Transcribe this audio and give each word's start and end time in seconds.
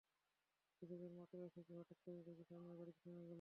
কিছু 0.81 0.95
দূর 1.01 1.11
মাত্র 1.11 1.35
এসেছি, 1.41 1.71
হঠাৎ 1.79 1.97
করেই 2.05 2.23
দেখি 2.27 2.43
সামনের 2.49 2.75
গাড়িটি 2.79 2.99
থেমে 2.99 3.17
গেল। 3.17 3.29